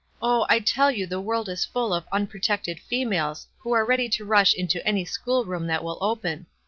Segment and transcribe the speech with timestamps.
[0.19, 2.05] Oh, I tell you the world is full of?
[2.11, 6.47] unprotected fe males,' who are ready to rush into any school room that will open.